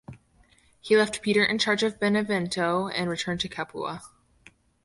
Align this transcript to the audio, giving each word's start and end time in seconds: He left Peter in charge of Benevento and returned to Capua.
He 0.79 0.97
left 0.97 1.21
Peter 1.21 1.43
in 1.43 1.59
charge 1.59 1.83
of 1.83 1.99
Benevento 1.99 2.87
and 2.87 3.07
returned 3.07 3.41
to 3.41 3.47
Capua. 3.47 4.01